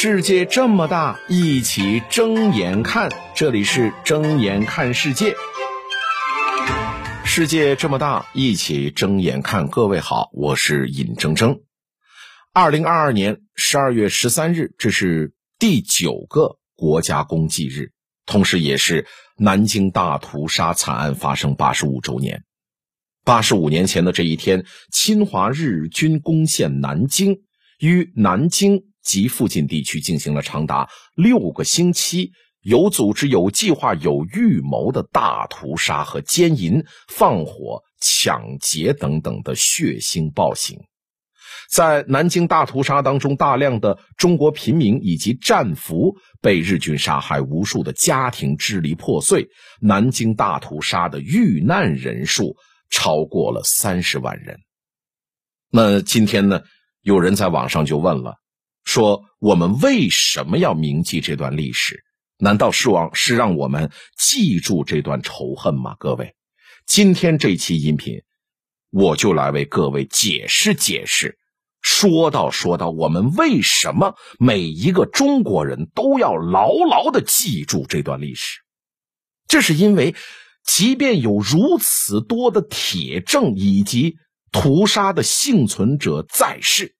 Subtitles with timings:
[0.00, 3.10] 世界这么大，一起睁眼看。
[3.34, 5.34] 这里是睁眼看世界。
[7.24, 9.66] 世界这么大，一起睁眼看。
[9.66, 11.62] 各位好，我是尹铮铮。
[12.52, 17.90] 二零二二年十二月十三日，这是第九个国家公祭日，
[18.24, 19.04] 同时也是
[19.36, 22.44] 南京大屠杀惨案发生八十五周年。
[23.24, 27.40] 八十五年前的这一天，侵华日军攻陷南京，
[27.80, 28.84] 于南京。
[29.02, 40.78] 及附近地区进行了长达六个星期、有组织、有计划、有预谋的大屠杀和奸淫、放火、抢劫等等的血腥暴行。
[41.70, 49.48] 在南京大屠杀当中，大量的中国平民以及战俘被日军杀害，无数的家庭支离破碎。
[49.80, 52.56] 南京大屠杀的遇难人数
[52.90, 54.58] 超过了三十万人。
[55.70, 56.60] 那今天呢？
[57.02, 58.36] 有人在网上就问了。
[58.88, 62.04] 说我们为什么要铭记这段历史？
[62.38, 65.94] 难道是望是让我们记住这段仇恨吗？
[65.98, 66.34] 各位，
[66.86, 68.22] 今天这期音频，
[68.90, 71.36] 我就来为各位解释解释。
[71.82, 78.60] 说到说到，我们为什么每一个中国人都要牢牢的记住这段历史？
[79.48, 80.14] 这是因为，
[80.64, 84.16] 即便有如此多的铁证以及
[84.50, 86.94] 屠杀的幸存者在世。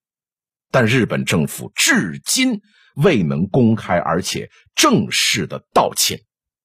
[0.70, 2.60] 但日本政府至今
[2.94, 6.20] 未能公开而且正式的道歉。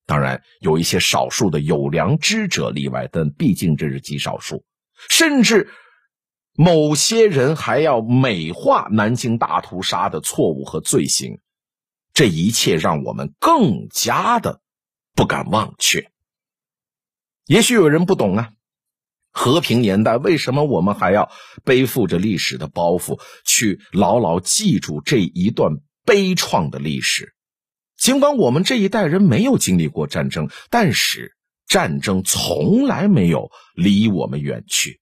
[0.06, 4.66] 当然，有一些少数的有良知者例外，但毕竟这是极少数。
[5.10, 5.70] 甚至
[6.54, 11.40] 某些人还要美化南京大屠杀的错误和罪行。
[12.14, 14.62] 这一切让我们更加的
[15.16, 16.12] 不敢忘却。
[17.46, 18.52] 也许有人不懂啊。
[19.34, 21.32] 和平年代，为什么我们还要
[21.66, 25.74] 背负着历史的包袱，去牢牢记住这一段
[26.06, 27.34] 悲怆的历史？
[27.98, 31.36] 尽管我们这一代人没有经历过战争，但是
[31.68, 35.02] 战争从来没有离我们远去。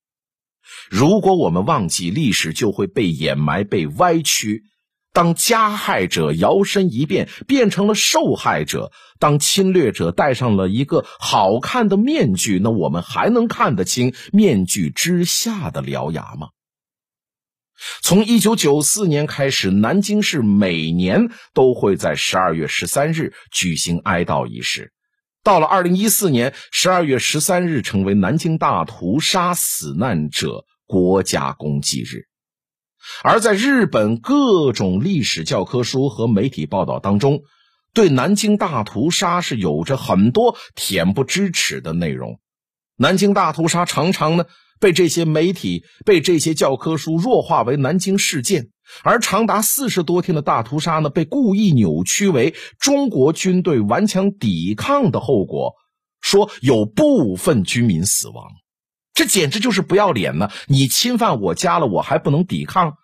[0.90, 4.64] 如果我们忘记历史，就会被掩埋、被歪曲。
[5.14, 16.50] 当加害者摇身一变变成了受害者，当侵略者戴上了一个好看的面具，那我们还能看得清面具之下的獠牙吗？
[18.04, 24.94] 从一九九四年开始，南京市每年都会在十二月十三日举行哀悼仪式。
[25.44, 32.28] 到了二零一四年，十二月十三日成为南京大屠杀死难者国家公祭日。
[33.24, 37.42] 而在日本各种历史教科书和媒体报道当中，
[37.94, 42.40] 对南京大屠杀是有着很多恬不知耻的内容。
[42.98, 44.46] 南京大屠杀常常呢
[44.80, 48.70] 被这些媒体、被这些教科书弱化为南京事件，
[49.04, 55.74] 而长达四十多天的大屠杀呢被故意扭曲为中国军队顽强抵抗的后果，
[56.22, 58.46] 说有部分居民死亡。
[59.14, 60.50] 这简直就是不要脸呢！
[60.68, 62.98] 你侵犯我家了，我还不能抵抗？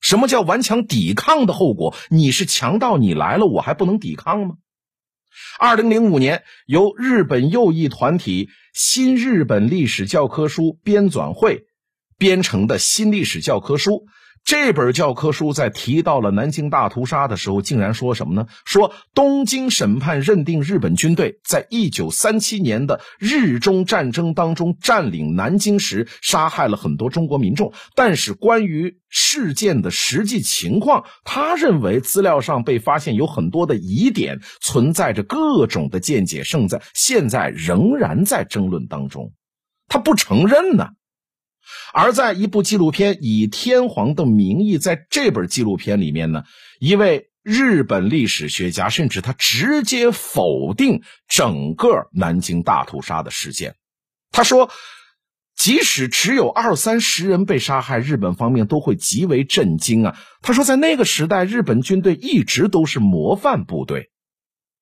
[0.00, 1.94] 什么叫顽强抵抗的后果？
[2.08, 4.54] 你是强盗，你来了，我还不能抵抗吗？
[5.58, 11.66] 二零零五年，由日本右翼团体新日本历史教科书编纂会
[12.16, 14.06] 编成的新历史教科书。
[14.42, 18.46] 这本教科书在提到了南京大屠杀的时候，竟然说什么呢？
[18.64, 27.72] 说东京审判认定日本军队在一九三七年的日中战争当中占领南京时，杀害了很多中国民众。
[27.94, 39.32] 但是关于事件的实际情况，他认为资料上被发现有很多的疑点，存在着各种的见解，胜在现在仍然在争论当中。
[39.86, 40.88] 他不承认呢。
[41.92, 46.44] 而在一部纪录片《以天皇的名义》在这本纪录片里面呢，
[46.78, 53.74] 一位日本历史学家甚至他直接否定整个南京大屠杀的事件。
[54.30, 54.70] 他说，
[55.56, 60.16] 即使只有二三十人被杀害，日本方面都会极为震惊啊。
[60.42, 64.10] 他说，在那个时代，日本军队一直都是模范部队。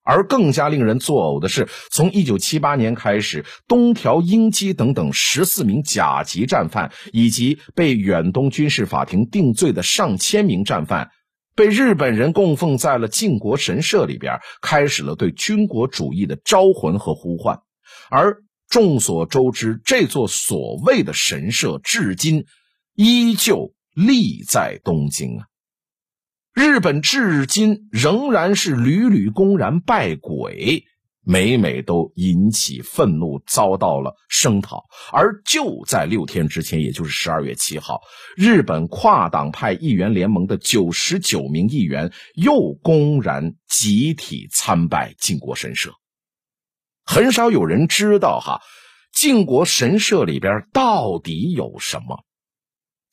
[0.09, 11.11] 而更加令人作呕的是，从一九七八年开始，东条英机等等十四名甲级战犯，以及被远东军事法庭定罪的上千名战犯，
[11.55, 17.61] 被日本人供奉在了靖国神社里边，开始了对军国主义的招魂和呼唤。
[18.09, 18.39] 而
[18.71, 22.47] 众所周知，这座所谓的神社，至今
[22.95, 25.48] 依旧立在东京啊。
[26.59, 30.83] 日本至今仍然是屡屡公然拜鬼，
[31.23, 34.83] 每每都引起愤怒，遭到了声讨。
[35.13, 38.01] 而就在六天之前，也就是十二月七号，
[38.37, 45.93] 日本跨党派议员联盟的九十九名议员又公然集体参拜靖国神社。
[47.05, 48.61] 很少有人知道哈，
[49.13, 52.25] 靖国神社里边到底有什么。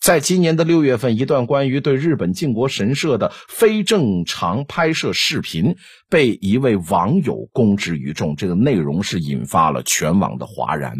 [0.05, 5.77] 在今年的六月份，一段关于对日本靖国神社的非正常拍摄视频
[6.11, 10.95] 被一位网友公之于众，这个内容是引发了全网的哗然。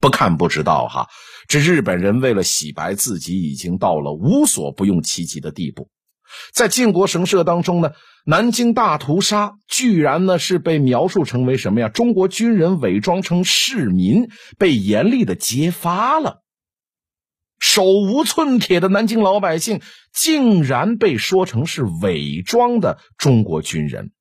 [0.00, 1.06] 不看不知道哈，
[1.48, 5.90] 这日本人为了洗白自己，已经到了无所不用其极的地步。
[6.54, 7.90] 在靖国神社当中呢，
[8.24, 11.90] 南京大屠杀居然呢是被描述成为什么呀？
[11.90, 16.42] 中国军人伪装成市民，被严厉的揭发了。
[17.58, 19.80] 手无寸铁的南京老百姓，
[20.12, 24.12] 竟然被说成是伪装的中国军人。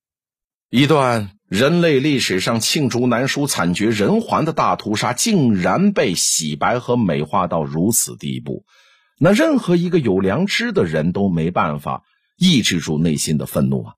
[0.69, 8.65] 一段人类历史上罄竹难书、惨绝人寰的大屠杀，竟然被洗白和美化到如此地步，
[9.19, 12.03] 那任何一个有良知的人都没办法
[12.37, 13.93] 抑制住内心的愤怒啊！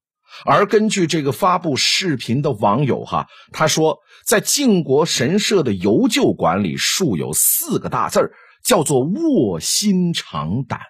[0.45, 8.31] 而根据这个发布视频的网友哈，他说，在靖国神社的游旧馆里，竖有四个大字儿。
[8.63, 10.81] 叫做卧薪尝胆。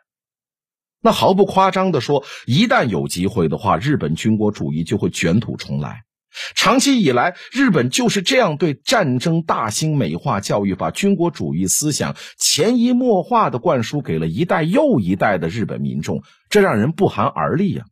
[1.02, 6.02] 那毫不夸张的说，一旦有机会的话，日本军国主义就会卷土重来。
[6.56, 17.86] 长期以来，日本就是这样对战争大兴美化教育，把军国主义思想潜移默化的灌输给了一代又一代的日本民众，这让人不寒而栗呀。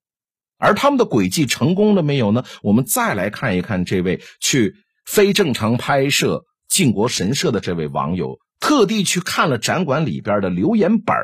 [0.59, 2.44] 而他们的诡计成功了没有呢？
[2.62, 4.75] 我们再来看一看这位去
[5.06, 8.38] 非正常拍摄靖国神社的这位网友。
[8.59, 11.15] 特地去看了展馆里边的留言本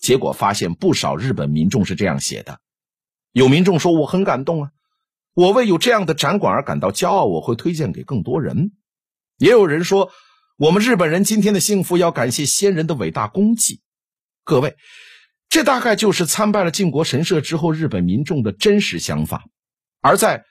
[0.00, 2.60] 结果发现不少日本民众是这样写的：
[3.32, 4.70] 有民众说我很感动啊，
[5.34, 8.72] 我为有这样的展馆而感到骄傲，我会推荐给更多人。
[9.36, 10.10] 也有人说，
[10.56, 13.80] 我们日本人今天的幸福要感谢先人的伟大功绩。
[14.44, 14.76] 各位，
[15.48, 19.44] 这大概就是参拜了靖国神社之后日本民众的真实想法。
[20.00, 20.44] 而在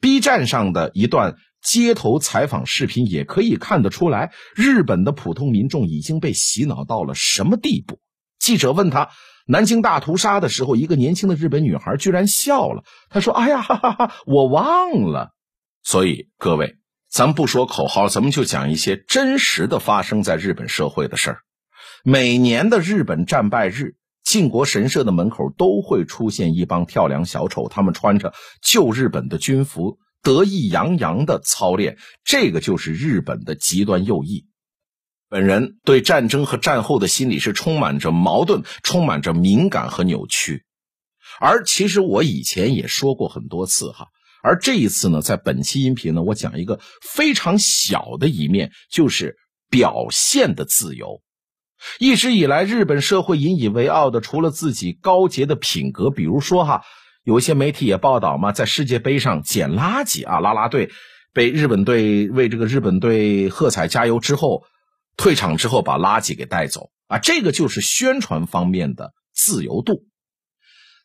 [0.00, 1.36] B 站上的一段。
[1.62, 8.00] 街头采访视频也可以看得出来，日本的普通民众已经被洗脑到了什么地步。
[8.38, 9.10] 记者问他，
[9.46, 12.82] 南京大屠杀的时候，一个年轻的日本女孩居然笑了。
[13.08, 15.30] 他说：“哎呀，哈哈哈，我忘了。”
[15.84, 16.76] 所以各位，
[17.08, 21.38] 咱不说口号，咱们就讲一些真实的发生在日本社会的事儿。
[22.04, 23.94] 每年的日本战败日，
[24.24, 29.98] 靖国神社的门口都会出现一帮跳梁小丑，他们穿着旧日本的军服。
[30.22, 34.46] 得意洋洋的操练，这个就是日本的极端右翼。
[35.28, 40.64] 本人对战争和战后的心理是充满着矛盾，充满着敏感和扭曲。
[41.40, 44.06] 而其实我以前也说过很多次哈，
[44.42, 49.36] 而这一次呢，在本期音频呢，我讲一个非常小的一面，就是
[49.70, 51.20] 表现的自由。
[51.98, 56.82] 一直以来，日本社会引以为傲的，除了自己高洁的品格，比如说哈。
[57.24, 60.90] 有一些媒体也报道嘛，在世界杯上捡垃圾啊，啦啦队
[61.32, 64.64] 被日本队为这个日本队喝彩加油之后，
[65.16, 70.04] 退场之后把垃圾给带走啊，这个就是宣传方面的自由度。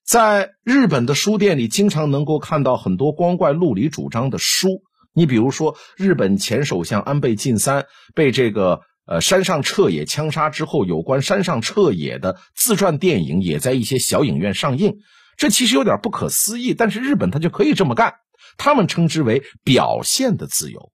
[0.06, 4.82] 在日本的书店里，经常能够看到很多光怪陆离主张的书。
[5.14, 7.86] 你比如说，日本前首相安倍晋三
[8.16, 14.96] 被这个呃山上彻野枪杀之后，有关山上彻野的自传电影也在一些小影院上映。
[15.38, 18.16] 这其实有点不可思议，但是日本他就可以这么干，
[18.58, 20.92] 他们称之为表现的自由。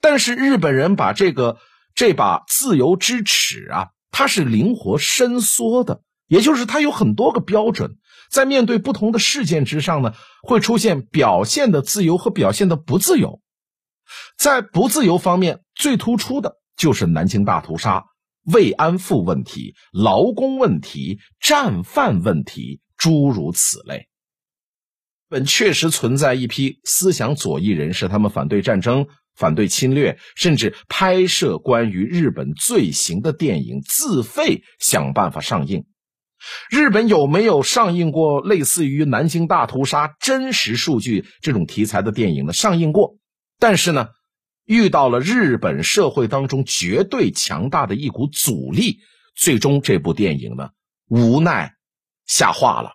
[0.00, 1.58] 但是日本人把这个
[1.94, 13.40] 这把自由之尺啊，它是灵活伸缩的，也就是它有很多个标准，在面对不同的事件之上呢，会出现表现的自由和表现的不自由。
[14.36, 18.06] 在不自由方面，最突出的就是南京大屠杀、
[18.44, 22.80] 慰安妇问题、劳工问题、战犯问题。
[23.02, 24.06] 诸如此类，
[25.28, 35.84] 本确实存在一批思想左翼人士，他们反对战争，反对侵略，甚至拍摄关于日本罪行的电影，自费想办法上映。
[36.70, 42.52] 日本有没有上映过类似于南京大屠杀真实数据这种题材的电影呢？
[42.52, 43.16] 上映过，
[43.58, 44.10] 但是呢，
[44.64, 49.00] 遇到了日本社会当中绝对强大的一股阻力，
[49.34, 50.68] 最终这部电影呢，
[51.08, 51.74] 无奈。
[52.32, 52.92] 下化了，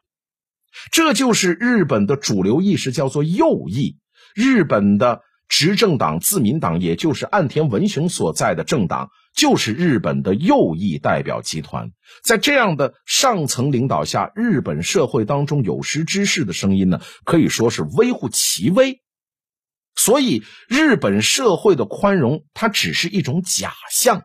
[0.91, 3.99] 这就是日本的主流意识，叫做右翼。
[4.33, 11.91] 日本的执政党自民党，也就是岸田文雄所在的政党，就是日本的右翼代表集团。
[12.23, 19.01] 在这样的上层领导下，日本社会当中有识之士的声音呢，可以说是微乎其微。
[19.95, 24.23] 所以日本社会的宽容，它只是一种假象。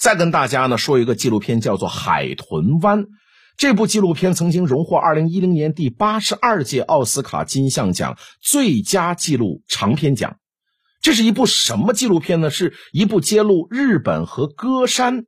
[0.00, 3.04] 再跟大家呢说一个纪录片，叫做《海豚湾》。
[3.62, 10.38] 这部纪录片曾经荣获二零一零年第八十二届奥斯卡金像奖最佳纪录长片奖。
[11.00, 12.50] 这是一部什么纪录片呢？
[12.50, 15.26] 是一部揭露日本和歌山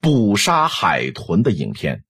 [0.00, 2.04] 捕杀海豚的影片。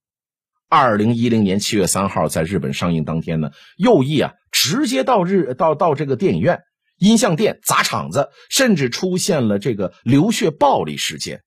[0.68, 6.60] 二零一零年七月三号在日本上映当天呢，右翼啊直接到日到到这个电影院
[6.98, 11.42] 音像店砸场子，甚至出现了这个流血暴力事件。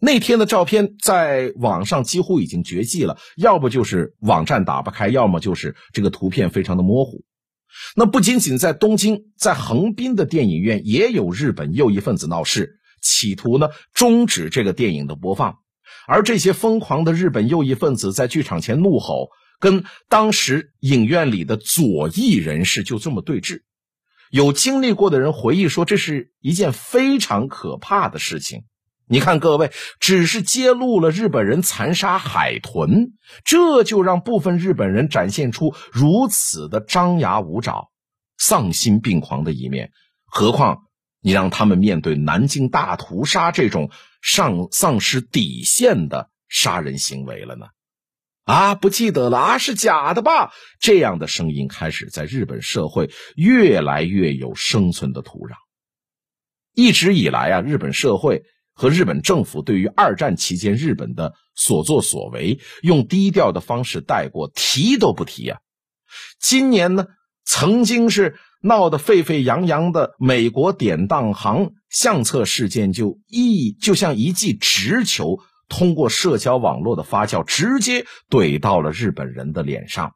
[0.00, 7.24] 那天的照片在网上几乎已经绝迹了，要不就是网站打不开，要么就是这个图片非常的模糊。
[7.96, 15.56] 那不仅仅在东京，在横滨的电影院也有日本右翼分子闹事，企图呢终止这个电影的播放。
[16.06, 23.62] 而这些疯狂的日本右翼分子在剧场前怒吼，跟当时影院里的左翼人士就这么对峙。
[24.30, 28.64] 有经历过的人回忆说，这是一件非常可怕的事情。
[29.06, 29.70] 你看，各位，
[30.00, 33.12] 只是揭露了日本人残杀海豚，
[33.44, 37.90] 这就让部分日本人展现出如此的张牙舞爪、
[38.38, 39.90] 丧心病狂的一面。
[40.24, 40.84] 何况
[41.20, 43.90] 你让他们面对南京大屠杀这种
[44.22, 47.66] 丧丧失底线的杀人行为了呢？
[48.44, 50.50] 啊，不记得了啊，是假的吧？
[50.80, 55.56] 这样的声音开始在日本社会越来越有生存的土壤。
[56.72, 58.44] 一直以来啊，日本社会。
[58.74, 65.60] 和日本政府对于二战期间日本的所作所为，用低调的方式带过，提都不提呀。
[66.40, 67.06] 今年呢，
[67.44, 75.38] 曾经是闹得沸沸扬扬的美国典当行相册事件，就一就像一记直球，
[75.68, 80.14] 通过社交网络的发酵，直接怼到了日本人的脸上，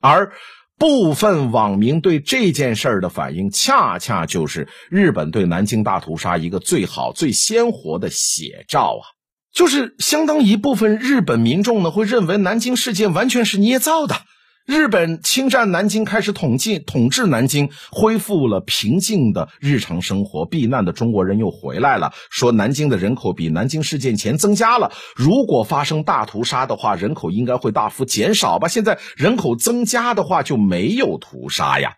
[0.00, 0.32] 而。
[0.76, 9.04] 部分网民对这件事儿的反应，恰恰就是日本对南京大屠杀一个最好、最鲜活的写照啊！
[9.52, 14.16] 就是相当一部分日本民众呢，会认为南京事件完全是捏造的。
[14.66, 20.46] 日本侵占南京，开始统计统治南京，恢复了平静的日常生活。
[20.46, 24.90] 避难的中国人又回来了，说南京的人口比南京事件前增加了。
[25.14, 28.66] 如果发生大屠杀的话，人口应该会大幅减少吧？
[28.66, 31.96] 现在人口增加的话，就没有屠杀呀？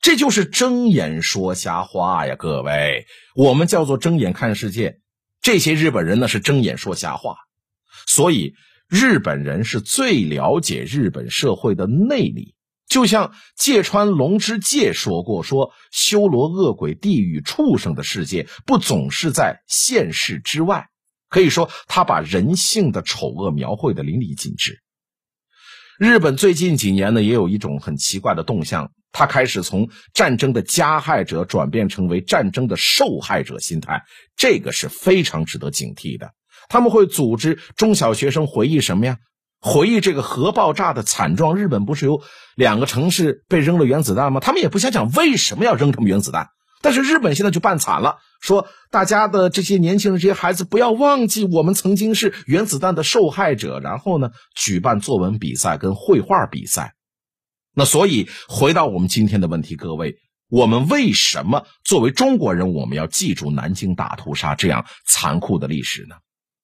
[0.00, 2.36] 这就是睁眼说瞎话呀！
[2.38, 5.00] 各位，我们叫做睁眼看世界，
[5.42, 7.34] 这些日本人呢是睁眼说瞎话，
[8.06, 8.54] 所以。
[8.94, 12.54] 日本人是最了解日本社会的内里，
[12.86, 20.86] 就像芥川龙之介说过：“说修罗恶鬼、地狱畜生的世界，不总是在现世之外。”
[21.28, 24.80] 可以说，他把人性的丑恶描绘的淋漓尽致。
[25.98, 34.04] 日本最近几年呢，也有一种很奇怪的动向，他开始从战争的加害者转变成为战争的受害者心态，
[34.36, 36.30] 这个是非常值得警惕的。
[36.68, 39.18] 他们会组织中小学生回忆什么呀？
[39.60, 41.56] 回忆这个核爆炸的惨状。
[41.56, 42.20] 日本不是有
[42.54, 44.40] 两个城市被扔了原子弹吗？
[44.40, 46.48] 他们也不想想为什么要扔他们原子弹。
[46.82, 53.80] 但是日本现在就办惨了，说大家的这些年轻人、这些孩子不要忘记，我们曾经是原子弹的受害者。
[53.80, 56.92] 然后呢，举办作文比赛跟绘画比赛。
[57.74, 60.16] 那所以回到我们今天的问题，各位，
[60.50, 66.16] 我们为什么作为中国人，我们要记住南京大屠杀这样残酷的历史呢？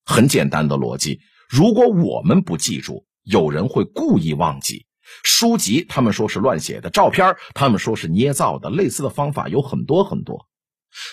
[0.05, 4.87] 很简单的逻辑，如果我们不记住，有人会故意忘记。
[5.25, 10.47] 书籍他们说是乱写的，照片他们说是捏造的，类似的方法有很多很多。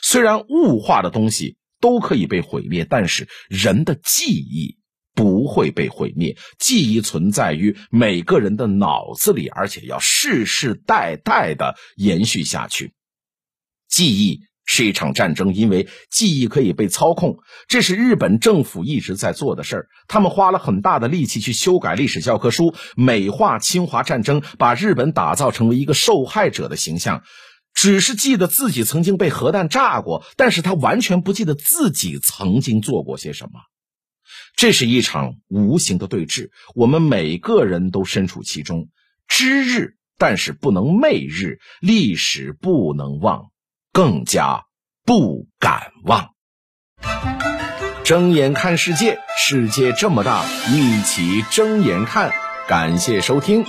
[0.01, 4.77] 虽然物化的东西都可以被毁灭，但是人的记忆
[5.13, 6.38] 不会被毁灭。
[6.60, 12.94] 记忆存在于每个人的脑子里，而且要世世代代的延续下去。
[13.88, 14.47] 记忆。
[14.67, 19.88] 是一场战争，因为记忆可以被操控，这是日本政府一直在做的事儿。
[20.07, 27.24] 他们花了很大的力气去修改历史教科书，美化侵华战争，把日本打造成为一个受害者的形象。
[27.74, 33.62] 只是记得自己曾经被核弹炸过，但是他完全不记得自己曾经做过些什么。
[34.55, 38.89] 这是一场无形的对峙，我们每个人都身处其中。
[39.27, 43.51] 知日，但是不能昧日，历史不能忘。
[43.98, 44.66] 更加
[45.06, 46.30] 不敢忘。
[48.04, 52.32] 睁眼看世界，世界这么大，一起睁眼看。
[52.68, 53.66] 感谢收听。